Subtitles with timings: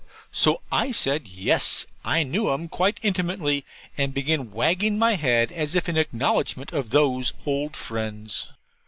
[0.31, 3.63] So I said yes I knew 'em quite intimately;
[3.99, 8.49] and began wagging my head as if in acknowledgment of those old friends.